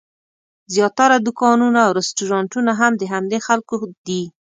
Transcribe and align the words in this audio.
زیاتره 0.73 1.15
دوکانونه 1.25 1.79
او 1.85 1.91
رسټورانټونه 1.99 2.71
هم 2.79 2.91
د 2.97 3.03
همدې 3.13 3.39
خلکو 3.47 3.75
دي. 4.07 4.23